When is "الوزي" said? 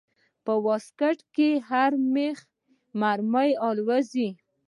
3.67-4.29